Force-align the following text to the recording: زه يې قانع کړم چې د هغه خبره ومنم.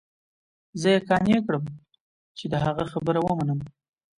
زه 0.81 0.87
يې 0.93 0.99
قانع 1.07 1.37
کړم 1.45 1.63
چې 2.37 2.45
د 2.51 2.53
هغه 2.65 2.83
خبره 2.93 3.19
ومنم. 3.23 3.59